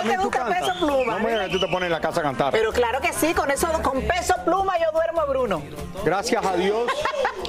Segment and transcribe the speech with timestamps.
[0.00, 0.60] Ahora ¿no también te tú gusta cantas.
[0.60, 2.52] Peso Pluma, No me digas que tú te pones en la casa a cantar.
[2.52, 5.62] Pero claro que sí, con eso, con peso pluma yo duermo, Bruno.
[6.04, 6.90] Gracias a Dios,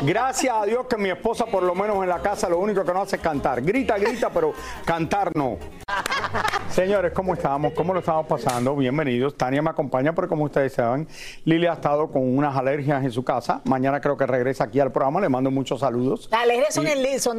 [0.01, 2.93] gracias a Dios que mi esposa por lo menos en la casa lo único que
[2.93, 3.61] no hace es cantar.
[3.61, 4.53] Grita, grita, pero
[4.85, 5.57] cantar no.
[6.71, 7.73] Señores, ¿cómo estamos?
[7.73, 8.73] ¿Cómo lo estamos pasando?
[8.77, 9.35] Bienvenidos.
[9.35, 11.05] Tania me acompaña porque como ustedes saben,
[11.43, 13.61] Lili ha estado con unas alergias en su casa.
[13.65, 15.19] Mañana creo que regresa aquí al programa.
[15.19, 16.29] Le mando muchos saludos.
[16.31, 16.85] Las alergias son,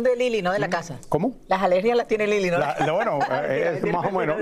[0.03, 0.99] de Lili, no de la casa.
[1.09, 1.33] ¿Cómo?
[1.49, 2.59] Las alergias las tiene Lili, ¿no?
[2.59, 4.37] La- la- bueno, eh, es más o menos.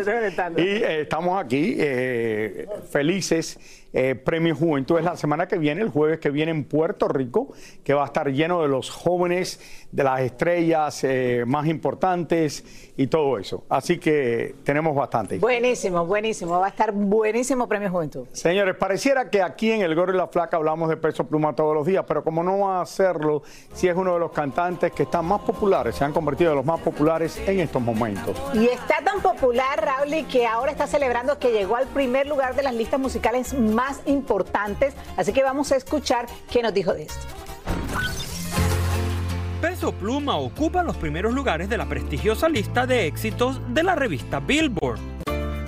[0.56, 3.58] Y eh, estamos aquí eh, felices.
[3.92, 7.52] Eh, Premio Juventud es la semana que viene, el jueves que viene en Puerto Rico,
[7.82, 9.60] que va a estar lleno de los jóvenes,
[9.90, 11.04] de las estrellas
[11.46, 13.64] más importantes y todo eso.
[13.68, 15.38] Así que tenemos bastante.
[15.38, 16.58] Buenísimo, buenísimo.
[16.58, 18.26] Va a estar buenísimo Premio Juventud.
[18.32, 21.74] Señores, pareciera que aquí en El Gorro y la Flaca hablamos de peso pluma todos
[21.74, 23.42] los días, pero como no va a hacerlo,
[23.74, 26.66] si es uno de los cantantes que están más populares, se han convertido en los
[26.66, 28.36] más populares en estos momentos.
[28.54, 32.54] Y está tan popular, Raúl, y que ahora está celebrando que llegó al primer lugar
[32.54, 34.94] de las listas musicales más importantes.
[35.16, 37.26] Así que vamos a escuchar qué nos dijo de esto.
[39.60, 44.40] Peso Pluma ocupa los primeros lugares de la prestigiosa lista de éxitos de la revista
[44.40, 44.98] Billboard.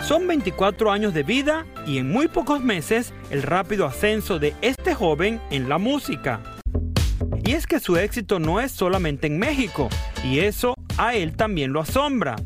[0.03, 4.95] Son 24 años de vida y en muy pocos meses el rápido ascenso de este
[4.95, 6.41] joven en la música.
[7.45, 9.91] Y es que su éxito no es solamente en México,
[10.25, 12.37] y eso a él también lo asombra.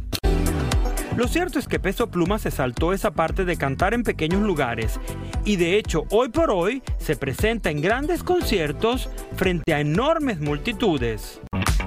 [1.16, 5.00] Lo cierto es que Peso Pluma se saltó esa parte de cantar en pequeños lugares
[5.46, 11.40] y de hecho hoy por hoy se presenta en grandes conciertos frente a enormes multitudes.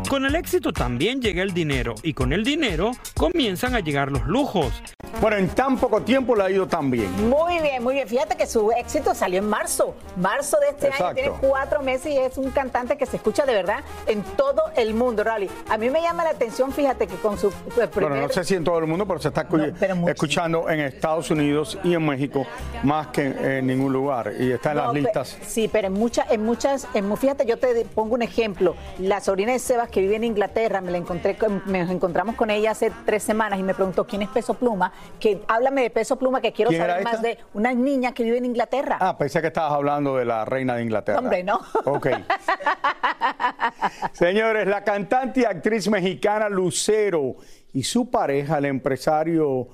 [0.10, 4.26] Con el éxito también llega el dinero y con el dinero comienzan a llegar los
[4.26, 4.82] lujos.
[5.22, 7.30] Bueno, en tan poco tiempo le ha ido tan bien.
[7.30, 8.08] Muy bien, muy bien.
[8.08, 9.96] Fíjate que su éxito salió en marzo.
[10.18, 11.14] Marzo de este año.
[11.14, 14.96] Tiene cuatro meses y es un cantante que se escucha de verdad en todo el
[14.96, 15.48] mundo, Rally.
[15.70, 18.10] A mí me llama la atención, fíjate que con su eh, primer...
[18.10, 20.68] Bueno, no sé si en todo el mundo, pero se está escu- No, pero escuchando
[20.72, 22.48] en Estados Unidos y en México
[22.82, 24.34] más que en, en ningún lugar.
[24.40, 25.38] Y está en No, las listas.
[25.46, 28.76] Sí, pero en muchas, en muchas, en, fíjate, yo te pongo un ejemplo.
[28.98, 32.50] La sobrina de Sebas que vive en Inglaterra, me la encontré, con- me encontramos con
[32.50, 36.18] ella hace tres semanas y me preguntó quién es Peso Pluma, que háblame de Peso
[36.18, 38.98] Pluma, que quiero ¿Quién saber más de una niña que vive en Inglaterra.
[39.00, 41.20] Ah, pensé que estabas hablando de la reina de Inglaterra.
[41.20, 41.60] Hombre, no.
[41.86, 42.08] Ok.
[44.14, 47.36] Señores, la cantante y actriz mexicana Lucero
[47.74, 49.68] y su pareja, el empresario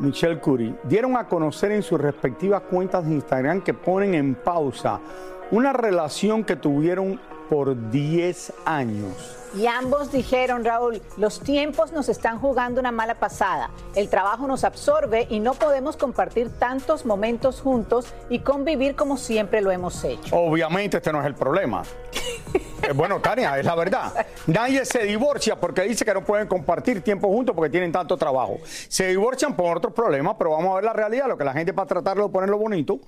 [0.00, 5.00] Michelle Curry, dieron a conocer en sus respectivas cuentas de Instagram que ponen en pausa
[5.50, 7.20] una relación que tuvieron
[7.52, 9.12] por 10 años.
[9.54, 13.68] Y ambos dijeron, Raúl, los tiempos nos están jugando una mala pasada.
[13.94, 19.60] El trabajo nos absorbe y no podemos compartir tantos momentos juntos y convivir como siempre
[19.60, 20.34] lo hemos hecho.
[20.34, 21.82] Obviamente este no es el problema.
[22.82, 24.26] Eh, Bueno, Tania, es la verdad.
[24.48, 28.58] Nadie se divorcia porque dice que no pueden compartir tiempo juntos porque tienen tanto trabajo.
[28.64, 31.72] Se divorcian por otros problemas, pero vamos a ver la realidad, lo que la gente
[31.72, 32.98] para tratarlo de ponerlo bonito.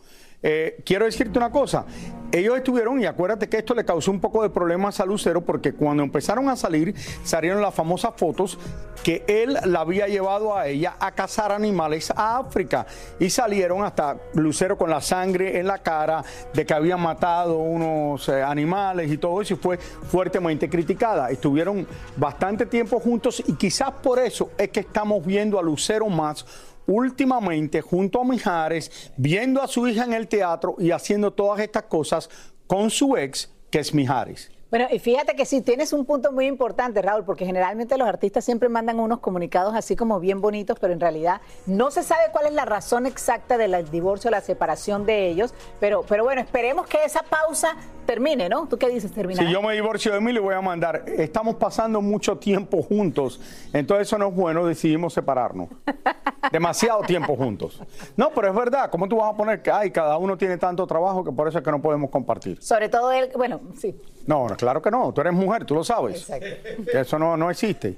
[0.47, 1.87] Eh, quiero decirte una cosa,
[2.31, 5.73] ellos estuvieron, y acuérdate que esto le causó un poco de problemas a Lucero porque
[5.73, 8.59] cuando empezaron a salir, salieron las famosas fotos
[9.03, 12.87] que él la había llevado a ella a cazar animales a África.
[13.21, 18.29] Y salieron hasta Lucero con la sangre en la cara de que había matado unos
[18.29, 19.55] eh, animales y todo eso.
[19.55, 21.31] Y fue fuertemente criticada.
[21.31, 21.87] Estuvieron
[22.17, 26.45] bastante tiempo juntos y quizás por eso es que estamos viendo a Lucero más
[26.87, 31.85] últimamente junto a Mijares, viendo a su hija en el teatro y haciendo todas estas
[31.85, 32.31] cosas
[32.67, 34.51] con su ex, que es Mijares.
[34.75, 38.45] Bueno, y fíjate que sí, tienes un punto muy importante, Raúl, porque generalmente los artistas
[38.45, 42.47] siempre mandan unos comunicados así como bien bonitos, pero en realidad no se sabe cuál
[42.47, 45.55] es la razón exacta del divorcio, la separación de ellos.
[45.79, 48.67] Pero, pero bueno, esperemos que esa pausa termine, ¿no?
[48.69, 49.11] ¿Tú qué dices?
[49.13, 49.45] Terminar.
[49.45, 51.05] Si yo me divorcio de mí, le voy a mandar.
[51.07, 53.41] Estamos pasando mucho tiempo juntos,
[53.73, 55.69] entonces eso no es bueno, decidimos separarnos.
[56.53, 57.81] Demasiado tiempo juntos.
[58.17, 60.87] No, pero es verdad, ¿cómo tú vas a poner que ay, cada uno tiene tanto
[60.87, 62.63] trabajo que por eso es que no podemos compartir?
[62.63, 63.95] Sobre todo él, bueno, sí.
[64.27, 66.21] No, no, claro que no, tú eres mujer, tú lo sabes.
[66.21, 66.47] Exacto.
[66.91, 67.97] Que eso no, no existe.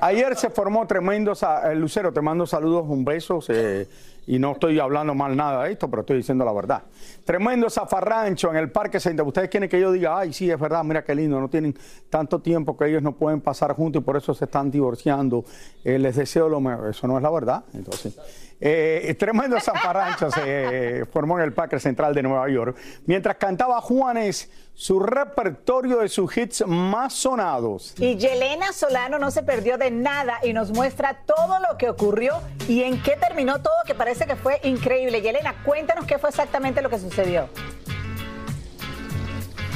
[0.00, 3.88] Ayer se formó tremendo, sa- eh, Lucero, te mando saludos, un beso, eh,
[4.26, 6.82] y no estoy hablando mal nada de esto, pero estoy diciendo la verdad.
[7.24, 9.28] Tremendo zafarrancho en el Parque Central.
[9.28, 11.76] Ustedes quieren que yo diga, ay, sí, es verdad, mira qué lindo, no tienen
[12.08, 15.44] tanto tiempo que ellos no pueden pasar juntos y por eso se están divorciando.
[15.84, 16.90] Eh, les deseo lo mejor.
[16.90, 17.64] Eso no es la verdad.
[17.72, 18.18] Entonces,
[18.60, 20.42] eh, tremendo zafarrancho se
[21.00, 22.76] eh, formó en el Parque Central de Nueva York.
[23.06, 27.94] Mientras cantaba Juanes su repertorio de sus hits más sonados.
[27.98, 32.40] Y Yelena Solano no se perdió de nada y nos muestra todo lo que ocurrió
[32.68, 35.20] y en qué terminó todo, que parece que fue increíble.
[35.22, 37.48] Yelena, cuéntanos qué fue exactamente lo que sucedió.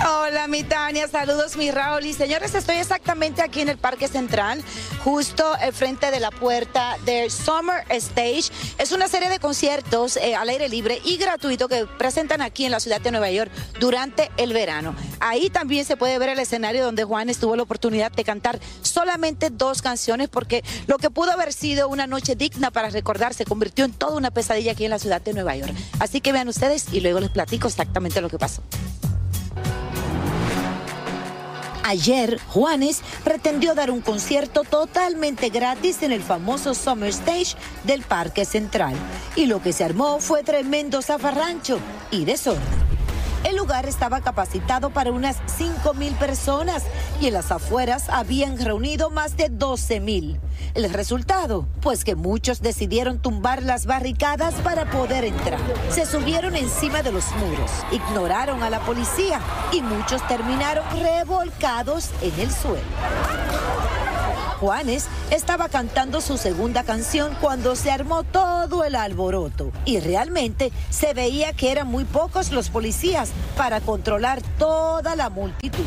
[0.03, 2.05] Hola, mi Tania, saludos, mi Raúl.
[2.05, 4.63] Y señores, estoy exactamente aquí en el Parque Central,
[5.05, 8.51] justo al frente de la puerta de Summer Stage.
[8.79, 12.73] Es una serie de conciertos eh, al aire libre y gratuito que presentan aquí en
[12.73, 14.97] la ciudad de Nueva York durante el verano.
[15.21, 19.51] Ahí también se puede ver el escenario donde Juan tuvo la oportunidad de cantar solamente
[19.51, 23.85] dos canciones, porque lo que pudo haber sido una noche digna para recordar se convirtió
[23.85, 25.73] en toda una pesadilla aquí en la ciudad de Nueva York.
[26.01, 28.61] Así que vean ustedes y luego les platico exactamente lo que pasó.
[31.87, 38.47] Ayer, Juanes pretendió dar un concierto totalmente gratis en el famoso Summer Stage del Parque
[38.47, 38.95] Central.
[39.37, 41.79] Y lo que se armó fue tremendo zafarrancho
[42.11, 42.94] y desorden.
[43.45, 46.83] El lugar estaba capacitado para unas 5 mil personas
[47.21, 50.41] y en las afueras habían reunido más de 12 mil.
[50.73, 55.61] El resultado, pues que muchos decidieron tumbar las barricadas para poder entrar.
[55.91, 59.41] Se subieron encima de los muros, ignoraron a la policía
[59.73, 63.44] y muchos terminaron revolcados en el suelo.
[64.65, 71.13] Juanes estaba cantando su segunda canción cuando se armó todo el alboroto y realmente se
[71.13, 73.29] veía que eran muy pocos los policías
[73.59, 75.85] para controlar toda la multitud.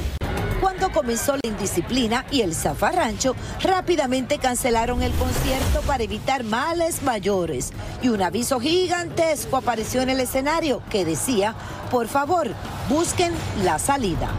[0.61, 7.73] Cuando comenzó la indisciplina y el zafarrancho, rápidamente cancelaron el concierto para evitar males mayores.
[8.03, 11.55] Y un aviso gigantesco apareció en el escenario que decía,
[11.89, 12.51] por favor,
[12.89, 13.33] busquen
[13.63, 14.29] la salida.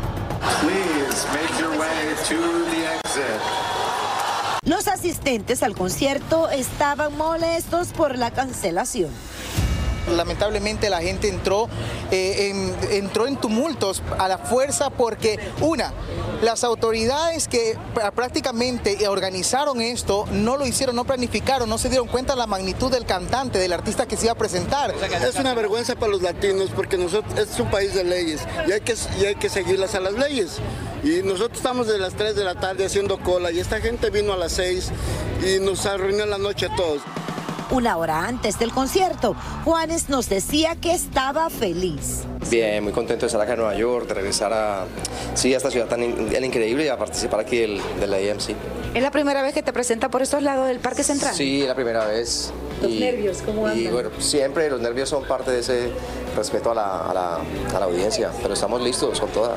[0.60, 2.36] Please make your way to
[2.70, 3.87] the exit.
[4.68, 9.08] Los asistentes al concierto estaban molestos por la cancelación.
[10.14, 11.70] Lamentablemente la gente entró,
[12.10, 15.94] eh, en, entró en tumultos a la fuerza porque, una,
[16.42, 22.06] las autoridades que pr- prácticamente organizaron esto no lo hicieron, no planificaron, no se dieron
[22.08, 24.94] cuenta de la magnitud del cantante, del artista que se iba a presentar.
[25.28, 28.80] Es una vergüenza para los latinos porque nosotros es un país de leyes y hay
[28.80, 30.58] que y hay que seguirlas a las leyes.
[31.02, 34.32] Y nosotros estamos de las 3 de la tarde haciendo cola y esta gente vino
[34.32, 34.90] a las 6
[35.46, 37.02] y nos arruinó la noche a todos.
[37.70, 42.22] Una hora antes del concierto, Juanes nos decía que estaba feliz.
[42.50, 44.86] Bien, muy contento de estar acá en Nueva York, de regresar a,
[45.34, 48.16] sí, a esta ciudad tan in- tan increíble y a participar aquí del, de la
[48.16, 48.54] AMC.
[48.94, 51.34] ¿Es la primera vez que te presenta por estos lados del Parque Central?
[51.34, 52.52] Sí, la primera vez.
[52.80, 53.92] Los nervios, ¿cómo Y andan?
[53.92, 55.90] bueno, siempre los nervios son parte de ese
[56.36, 57.34] respeto a la, a la,
[57.76, 59.56] a la audiencia, pero estamos listos con toda.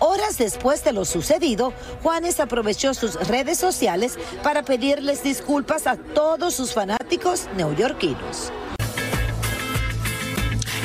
[0.00, 6.54] Horas después de lo sucedido, Juanes aprovechó sus redes sociales para pedirles disculpas a todos
[6.54, 8.52] sus fanáticos neoyorquinos.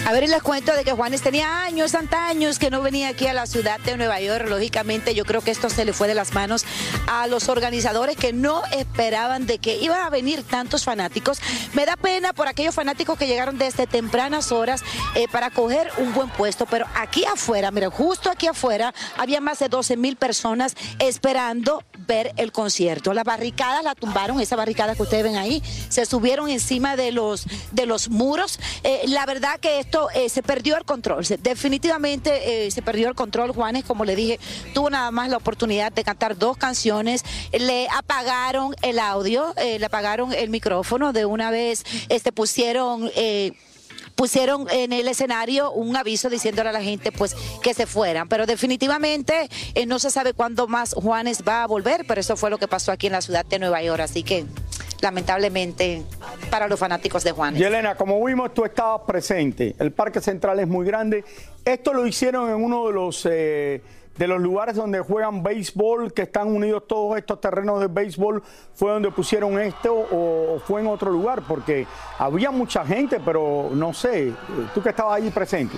[0.05, 3.33] A ver, les cuento de que Juanes tenía años, antaños que no venía aquí a
[3.33, 4.49] la ciudad de Nueva York.
[4.49, 6.65] Lógicamente, yo creo que esto se le fue de las manos
[7.07, 11.39] a los organizadores que no esperaban de que iban a venir tantos fanáticos.
[11.73, 14.83] Me da pena por aquellos fanáticos que llegaron desde tempranas horas
[15.15, 19.59] eh, para coger un buen puesto, pero aquí afuera, mira, justo aquí afuera, había más
[19.59, 23.13] de 12 mil personas esperando ver el concierto.
[23.13, 27.45] Las barricadas la tumbaron, esa barricada que ustedes ven ahí, se subieron encima de los,
[27.71, 28.59] de los muros.
[28.83, 33.07] Eh, la verdad que esto eh, se perdió el control, se- definitivamente eh, se perdió
[33.09, 33.51] el control.
[33.51, 34.39] Juanes, como le dije,
[34.73, 39.85] tuvo nada más la oportunidad de cantar dos canciones, le apagaron el audio, eh, le
[39.85, 43.09] apagaron el micrófono, de una vez este, pusieron...
[43.15, 43.53] eh,
[44.15, 48.29] pusieron en el escenario un aviso diciéndole a la gente pues que se fueran.
[48.29, 49.49] Pero definitivamente
[49.87, 52.91] no se sabe cuándo más Juanes va a volver, pero eso fue lo que pasó
[52.91, 54.01] aquí en la ciudad de Nueva York.
[54.01, 54.45] Así que
[55.03, 56.01] lamentablemente
[56.49, 57.61] para los fanáticos de Juanes.
[57.61, 59.75] Y Elena, como vimos, tú estabas presente.
[59.77, 61.23] El Parque Central es muy grande.
[61.63, 63.27] Esto lo hicieron en uno de los...
[63.29, 63.81] eh,
[64.17, 68.43] de los lugares donde juegan béisbol, que están unidos todos estos terrenos de béisbol,
[68.75, 71.87] fue donde pusieron esto o fue en otro lugar, porque
[72.19, 74.31] había mucha gente, pero no sé,
[74.75, 75.77] tú que estabas allí presente.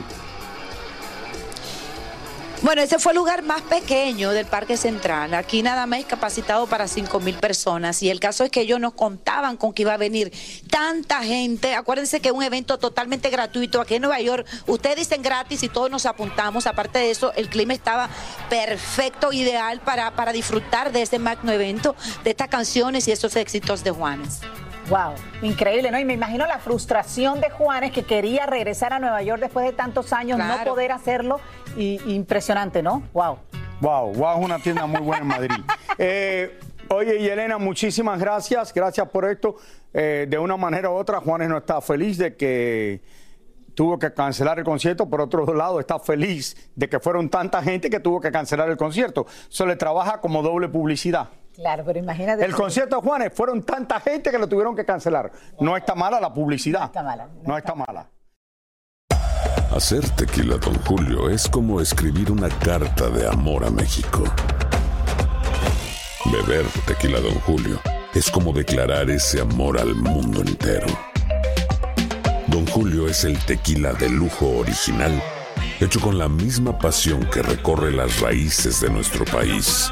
[2.61, 5.33] Bueno, ese fue el lugar más pequeño del Parque Central.
[5.33, 8.01] Aquí nada más es capacitado para 5 mil personas.
[8.01, 10.31] Y el caso es que ellos nos contaban con que iba a venir
[10.69, 11.75] tanta gente.
[11.75, 13.81] Acuérdense que un evento totalmente gratuito.
[13.81, 16.65] Aquí en Nueva York, ustedes dicen gratis y todos nos apuntamos.
[16.65, 18.09] Aparte de eso, el clima estaba
[18.49, 23.83] perfecto, ideal para, para disfrutar de este magno evento, de estas canciones y estos éxitos
[23.83, 24.39] de Juanes.
[24.89, 25.99] Wow, increíble, ¿no?
[25.99, 29.73] Y me imagino la frustración de Juanes que quería regresar a Nueva York después de
[29.73, 31.39] tantos años, no poder hacerlo.
[31.75, 33.01] Y, impresionante, ¿no?
[33.11, 33.39] Wow.
[33.81, 35.55] Wow, wow, es una tienda muy buena en Madrid.
[35.97, 38.73] Eh, oye, y Elena, muchísimas gracias.
[38.73, 39.55] Gracias por esto.
[39.93, 43.01] Eh, de una manera u otra, Juanes no está feliz de que
[43.75, 45.09] tuvo que cancelar el concierto.
[45.09, 48.75] Por otro lado, está feliz de que fueron tanta gente que tuvo que cancelar el
[48.75, 49.25] concierto.
[49.49, 51.29] Eso le trabaja como doble publicidad.
[51.55, 52.43] Claro, pero imagínate.
[52.43, 55.31] El concierto de Juanes fueron tanta gente que lo tuvieron que cancelar.
[55.59, 56.81] No está mala la publicidad.
[56.81, 57.29] No está mala.
[57.43, 58.09] No está mala.
[59.73, 64.23] Hacer tequila, Don Julio, es como escribir una carta de amor a México.
[66.31, 67.79] Beber tequila, Don Julio,
[68.13, 70.87] es como declarar ese amor al mundo entero.
[72.47, 75.21] Don Julio es el tequila de lujo original,
[75.79, 79.91] hecho con la misma pasión que recorre las raíces de nuestro país.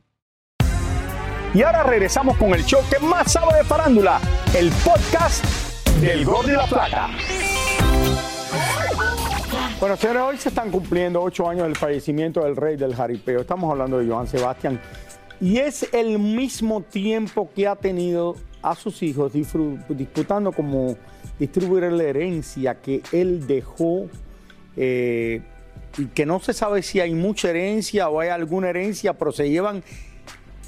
[1.53, 4.21] Y ahora regresamos con el show que más sabe de farándula,
[4.57, 5.43] el podcast
[5.99, 7.09] del Gol de la Plata.
[9.77, 13.41] Bueno, señores, hoy se están cumpliendo ocho años del fallecimiento del rey del jaripeo.
[13.41, 14.79] Estamos hablando de Joan Sebastián.
[15.41, 20.95] Y es el mismo tiempo que ha tenido a sus hijos disputando como
[21.37, 24.07] distribuir la herencia que él dejó
[24.77, 25.41] eh,
[25.97, 29.49] y que no se sabe si hay mucha herencia o hay alguna herencia, pero se
[29.49, 29.83] llevan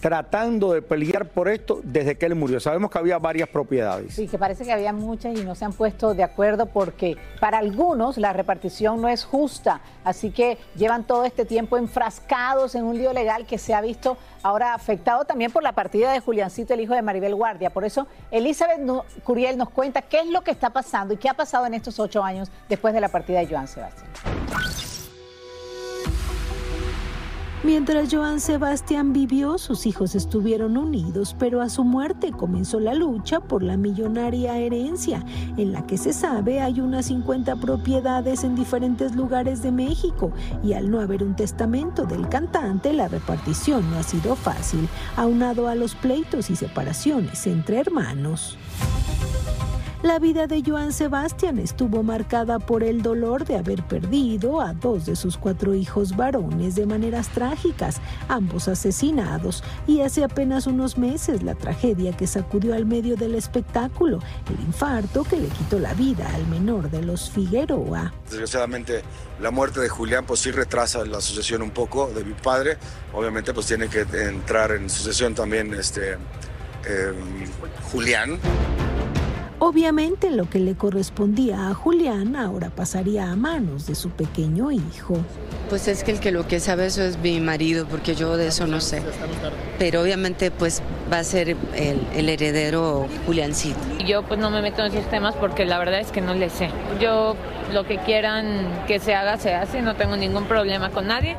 [0.04, 2.60] tratando de pelear por esto desde que él murió.
[2.60, 4.14] Sabemos que había varias propiedades.
[4.14, 7.60] Sí, que parece que había muchas y no se han puesto de acuerdo porque para
[7.60, 9.80] algunos la repartición no es justa.
[10.04, 14.18] Así que llevan todo este tiempo enfrascados en un lío legal que se ha visto
[14.42, 17.70] ahora afectado también por la partida de Juliancito, el hijo de Maribel Guardia.
[17.70, 18.82] Por eso Elizabeth
[19.24, 21.98] Curiel nos cuenta qué es lo que está pasando y qué ha pasado en estos
[22.02, 24.10] ocho años después de la partida de Joan Sebastián.
[27.64, 33.40] Mientras Joan Sebastián vivió, sus hijos estuvieron unidos, pero a su muerte comenzó la lucha
[33.40, 35.24] por la millonaria herencia,
[35.56, 40.74] en la que se sabe hay unas 50 propiedades en diferentes lugares de México, y
[40.74, 45.76] al no haber un testamento del cantante, la repartición no ha sido fácil, aunado a
[45.76, 48.58] los pleitos y separaciones entre hermanos.
[50.04, 55.06] La vida de Joan Sebastián estuvo marcada por el dolor de haber perdido a dos
[55.06, 61.42] de sus cuatro hijos varones de maneras trágicas, ambos asesinados, y hace apenas unos meses
[61.42, 64.20] la tragedia que sacudió al medio del espectáculo,
[64.50, 68.14] el infarto que le quitó la vida al menor de los Figueroa.
[68.30, 69.04] Desgraciadamente
[69.40, 72.78] la muerte de Julián pues sí retrasa la sucesión un poco de mi padre.
[73.14, 76.18] Obviamente pues tiene que entrar en sucesión también este
[76.86, 77.14] eh,
[77.90, 78.38] Julián.
[79.66, 85.16] Obviamente lo que le correspondía a Julián ahora pasaría a manos de su pequeño hijo.
[85.70, 88.48] Pues es que el que lo que sabe eso es mi marido, porque yo de
[88.48, 89.02] eso no sé.
[89.80, 93.80] Pero obviamente pues va a ser el, el heredero Juliancito.
[94.06, 96.50] Yo pues no me meto en esos temas porque la verdad es que no le
[96.50, 96.70] sé.
[97.00, 97.38] Yo
[97.72, 101.38] lo que quieran que se haga, se hace, no tengo ningún problema con nadie.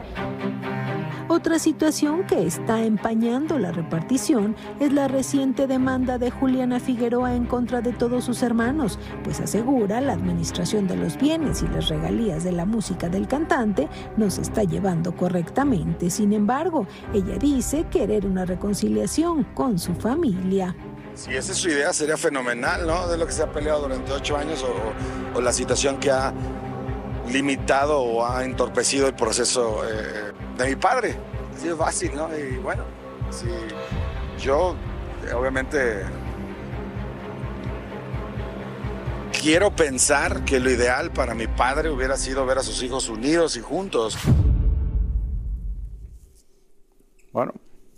[1.45, 7.45] Otra situación que está empañando la repartición es la reciente demanda de Juliana Figueroa en
[7.45, 12.45] contra de todos sus hermanos, pues asegura la administración de los bienes y las regalías
[12.45, 16.09] de la música del cantante no se está llevando correctamente.
[16.09, 20.75] Sin embargo, ella dice querer una reconciliación con su familia.
[21.13, 23.07] Si esa es su idea, sería fenomenal, ¿no?
[23.07, 26.33] De lo que se ha peleado durante ocho años o, o la situación que ha
[27.31, 31.34] limitado o ha entorpecido el proceso eh, de mi padre.
[31.55, 32.29] Ha sido fácil, ¿no?
[32.37, 32.85] Y bueno,
[33.31, 33.47] si
[34.43, 34.75] yo
[35.35, 36.03] obviamente
[39.41, 43.57] quiero pensar que lo ideal para mi padre hubiera sido ver a sus hijos unidos
[43.57, 44.19] y juntos.
[47.33, 47.53] Bueno,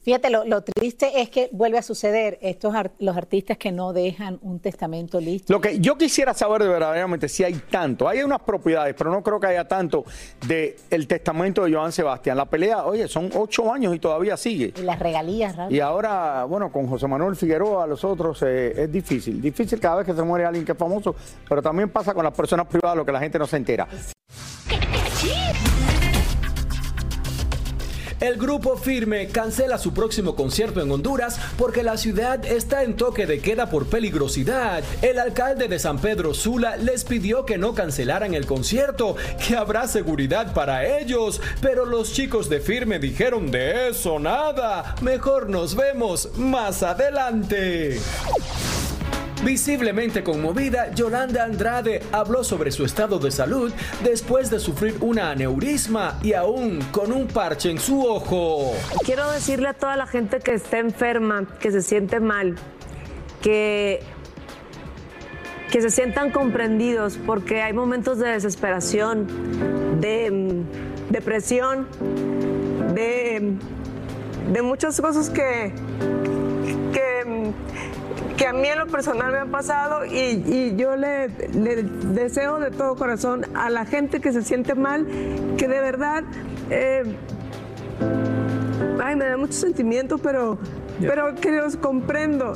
[0.07, 3.93] Fíjate, lo, lo triste es que vuelve a suceder estos ar- los artistas que no
[3.93, 5.53] dejan un testamento listo.
[5.53, 9.21] Lo que yo quisiera saber de verdaderamente si hay tanto, hay unas propiedades, pero no
[9.25, 10.05] creo que haya tanto
[10.47, 12.37] de el testamento de Joan Sebastián.
[12.37, 14.73] La pelea, oye, son ocho años y todavía sigue.
[14.77, 15.73] Y las regalías, Rafa.
[15.73, 19.43] Y ahora, bueno, con José Manuel Figueroa, los otros, eh, es difícil.
[19.43, 21.17] Difícil cada vez que se muere alguien que es famoso,
[21.49, 23.89] pero también pasa con las personas privadas, lo que la gente no se entera.
[28.26, 33.25] El grupo Firme cancela su próximo concierto en Honduras porque la ciudad está en toque
[33.25, 34.83] de queda por peligrosidad.
[35.00, 39.14] El alcalde de San Pedro Sula les pidió que no cancelaran el concierto,
[39.47, 44.97] que habrá seguridad para ellos, pero los chicos de Firme dijeron de eso nada.
[45.02, 48.00] Mejor nos vemos más adelante.
[49.47, 53.73] Visiblemente conmovida, Yolanda Andrade habló sobre su estado de salud
[54.03, 58.73] después de sufrir una aneurisma y aún con un parche en su ojo.
[59.05, 62.57] Quiero decirle a toda la gente que está enferma, que se siente mal,
[63.41, 64.00] que,
[65.71, 69.29] que se sientan comprendidos, porque hay momentos de desesperación,
[70.00, 71.87] de mm, depresión,
[72.97, 73.53] de,
[74.53, 75.73] de muchas cosas que,
[76.93, 77.86] que, mm,
[78.37, 82.59] que a mí en lo personal me han pasado y, y yo le, le deseo
[82.59, 85.07] de todo corazón a la gente que se siente mal,
[85.57, 86.23] que de verdad...
[86.71, 87.02] eh,
[89.02, 90.59] Ay, me da mucho sentimiento, pero,
[91.01, 92.55] pero que los comprendo.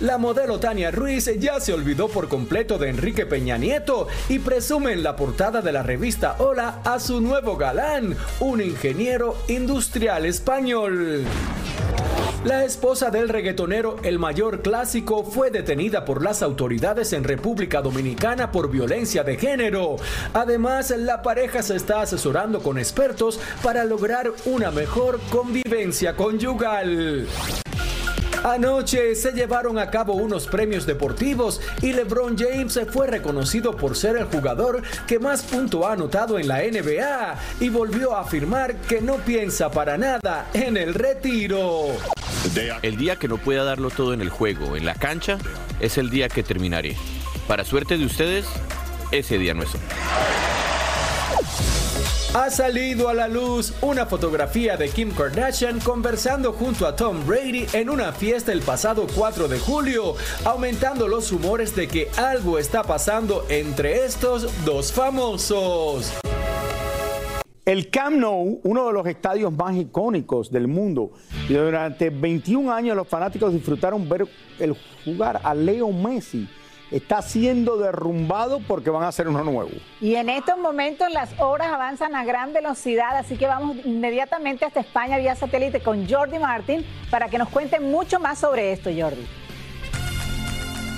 [0.00, 4.92] La modelo Tania Ruiz ya se olvidó por completo de Enrique Peña Nieto y presume
[4.92, 11.24] en la portada de la revista Hola a su nuevo galán, un ingeniero industrial español.
[12.44, 18.52] La esposa del reggaetonero El Mayor Clásico fue detenida por las autoridades en República Dominicana
[18.52, 19.96] por violencia de género.
[20.32, 27.26] Además, la pareja se está asesorando con expertos para lograr una mejor convivencia conyugal.
[28.44, 34.16] Anoche se llevaron a cabo unos premios deportivos y LeBron James fue reconocido por ser
[34.16, 39.00] el jugador que más punto ha anotado en la NBA y volvió a afirmar que
[39.00, 41.96] no piensa para nada en el retiro.
[42.82, 45.38] El día que no pueda darlo todo en el juego, en la cancha,
[45.80, 46.96] es el día que terminaré.
[47.46, 48.46] Para suerte de ustedes,
[49.10, 49.80] ese día no es hoy.
[52.34, 57.66] Ha salido a la luz una fotografía de Kim Kardashian conversando junto a Tom Brady
[57.72, 62.82] en una fiesta el pasado 4 de julio, aumentando los rumores de que algo está
[62.82, 66.12] pasando entre estos dos famosos.
[67.68, 71.10] El Camp Nou, uno de los estadios más icónicos del mundo,
[71.50, 74.26] y durante 21 años los fanáticos disfrutaron ver
[74.58, 76.48] el jugar a Leo Messi.
[76.90, 79.68] Está siendo derrumbado porque van a hacer uno nuevo.
[80.00, 84.80] Y en estos momentos las obras avanzan a gran velocidad, así que vamos inmediatamente hasta
[84.80, 89.26] España vía satélite con Jordi Martín para que nos cuente mucho más sobre esto, Jordi.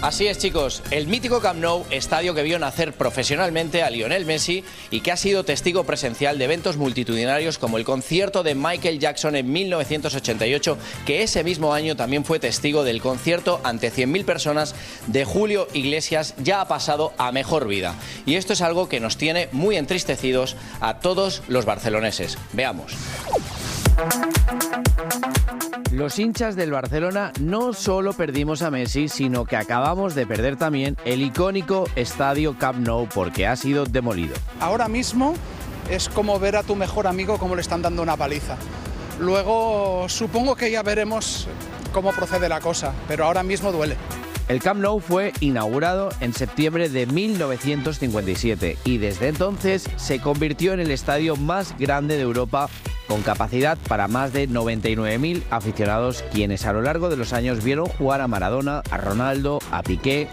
[0.02, 0.82] Así es, chicos.
[0.90, 5.16] El mítico Camp Nou, estadio que vio nacer profesionalmente a Lionel Messi y que ha
[5.16, 11.22] sido testigo presencial de eventos multitudinarios como el concierto de Michael Jackson en 1988, que
[11.22, 14.74] ese mismo año también fue testigo del concierto ante 100.000 personas
[15.06, 17.94] de Julio Iglesias, ya ha pasado a mejor vida.
[18.24, 22.38] Y esto es algo que nos tiene muy entristecidos a todos los barceloneses.
[22.54, 22.94] Veamos.
[25.92, 30.96] Los hinchas del Barcelona no solo perdimos a Messi, sino que acabamos de perder también
[31.05, 34.35] el icónico estadio Camp Nou porque ha sido demolido.
[34.61, 35.35] Ahora mismo
[35.90, 38.57] es como ver a tu mejor amigo como le están dando una paliza.
[39.18, 41.48] Luego supongo que ya veremos
[41.92, 43.96] cómo procede la cosa, pero ahora mismo duele.
[44.46, 50.79] El Camp Nou fue inaugurado en septiembre de 1957 y desde entonces se convirtió en
[50.79, 52.68] el estadio más grande de Europa
[53.11, 57.87] con capacidad para más de 99.000 aficionados quienes a lo largo de los años vieron
[57.87, 60.29] jugar a Maradona, a Ronaldo, a Piqué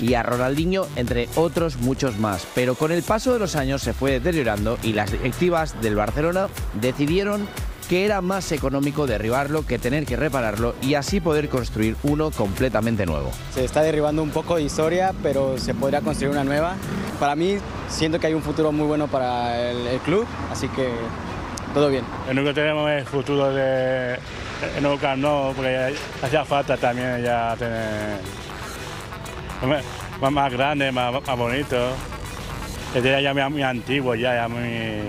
[0.00, 2.46] y a Ronaldinho, entre otros muchos más.
[2.54, 6.48] Pero con el paso de los años se fue deteriorando y las directivas del Barcelona
[6.80, 7.46] decidieron
[7.90, 13.04] que era más económico derribarlo que tener que repararlo y así poder construir uno completamente
[13.04, 13.30] nuevo.
[13.52, 16.76] Se está derribando un poco de historia, pero se podría construir una nueva.
[17.20, 17.58] Para mí,
[17.90, 20.88] siento que hay un futuro muy bueno para el, el club, así que
[21.72, 22.04] todo bien.
[22.26, 24.18] Lo único que tenemos es el futuro de
[24.76, 25.24] el nuevo Camp
[25.56, 28.20] porque hacía falta también ya tener
[30.20, 31.76] más, más grande, más, más bonito.
[32.94, 35.00] Este ya, ya muy, muy antiguo, ya, ya muy...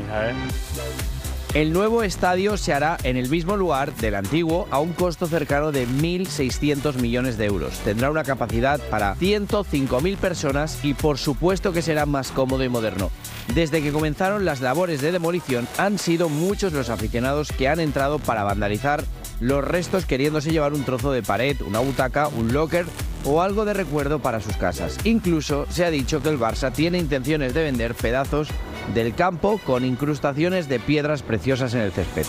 [1.54, 5.72] El nuevo estadio se hará en el mismo lugar del antiguo a un costo cercano
[5.72, 7.78] de 1.600 millones de euros.
[7.82, 13.12] Tendrá una capacidad para 105.000 personas y por supuesto que será más cómodo y moderno.
[13.54, 18.18] Desde que comenzaron las labores de demolición han sido muchos los aficionados que han entrado
[18.18, 19.04] para vandalizar
[19.40, 22.88] los restos queriéndose llevar un trozo de pared, una butaca, un locker
[23.26, 24.98] o algo de recuerdo para sus casas.
[25.04, 28.48] Incluso se ha dicho que el Barça tiene intenciones de vender pedazos
[28.94, 32.26] del campo con incrustaciones de piedras preciosas en el césped.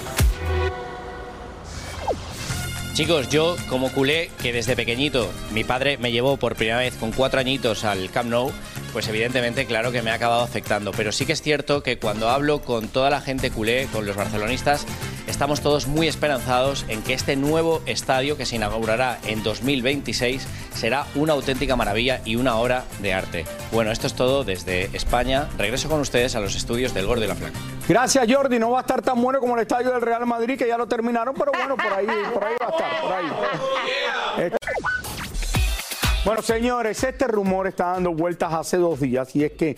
[2.95, 7.11] Chicos, yo como culé, que desde pequeñito mi padre me llevó por primera vez con
[7.11, 8.53] cuatro añitos al Camp Nou,
[8.95, 10.93] pues evidentemente claro que me ha acabado afectando.
[10.93, 14.15] Pero sí que es cierto que cuando hablo con toda la gente culé, con los
[14.15, 14.87] barcelonistas,
[15.27, 21.07] estamos todos muy esperanzados en que este nuevo estadio que se inaugurará en 2026 será
[21.17, 23.45] una auténtica maravilla y una obra de arte.
[23.73, 25.49] Bueno, esto es todo desde España.
[25.59, 27.59] Regreso con ustedes a los estudios del Gordo y la Flaca.
[27.89, 28.61] Gracias, Jordi.
[28.61, 30.87] No va a estar tan bueno como el estadio del Real Madrid, que ya lo
[30.87, 34.51] terminaron, pero bueno, por ahí, por ahí va a estar, por ahí.
[36.25, 39.77] Bueno, señores, este rumor está dando vueltas hace dos días y es que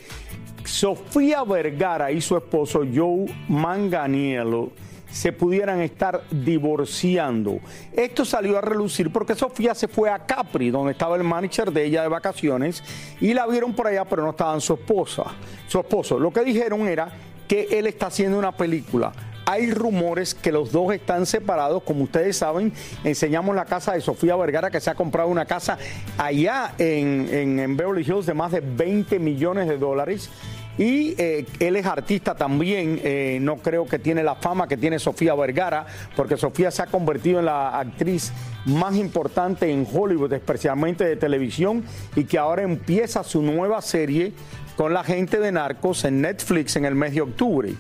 [0.65, 4.71] Sofía Vergara y su esposo Joe Manganiello
[5.11, 7.59] se pudieran estar divorciando.
[7.93, 11.85] Esto salió a relucir porque Sofía se fue a Capri, donde estaba el manager de
[11.85, 12.81] ella de vacaciones,
[13.21, 15.25] y la vieron por allá, pero no estaban su esposa,
[15.67, 16.17] su esposo.
[16.17, 17.09] Lo que dijeron era
[17.49, 19.13] que él está haciendo una película.
[19.49, 21.83] Hay rumores que los dos están separados.
[21.85, 22.73] Como ustedes saben,
[23.05, 25.79] enseñamos la casa de Sofía Vergara, que se ha comprado una casa
[26.19, 27.29] allá en,
[27.61, 30.31] en- Beverly Hills de más de 20 millones de dólares.
[30.79, 34.99] Y eh, él es artista también, eh, no creo que tiene la fama que tiene
[34.99, 38.31] Sofía Vergara, porque Sofía se ha convertido en la actriz
[38.67, 41.83] más importante en Hollywood, especialmente de televisión,
[42.15, 44.33] y que ahora empieza su nueva serie
[44.77, 47.73] con la gente de Narcos en Netflix en el mes de octubre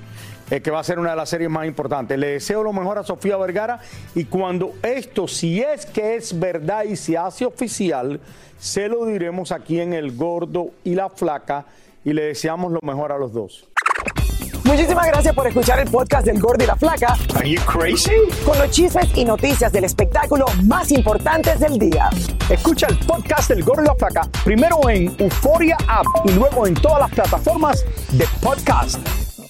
[0.50, 2.18] eh, que va a ser una de las series más importantes.
[2.18, 3.80] Le deseo lo mejor a Sofía Vergara
[4.14, 8.20] y cuando esto, si es que es verdad y se hace oficial,
[8.59, 11.66] se lo diremos aquí en El Gordo y la Flaca
[12.04, 13.68] y le deseamos lo mejor a los dos.
[14.64, 17.16] Muchísimas gracias por escuchar el podcast del Gordo y la Flaca.
[17.37, 18.11] Are you crazy?
[18.44, 22.11] Con los chismes y noticias del espectáculo más importantes del día.
[22.50, 26.74] Escucha el podcast del Gordo y la Flaca primero en Euforia App y luego en
[26.74, 29.25] todas las plataformas de podcast.